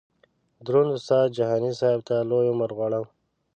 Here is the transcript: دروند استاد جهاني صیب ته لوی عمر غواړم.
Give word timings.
دروند 0.65 0.91
استاد 0.95 1.27
جهاني 1.37 1.71
صیب 1.79 1.99
ته 2.07 2.15
لوی 2.29 2.45
عمر 2.53 2.69
غواړم. 2.77 3.05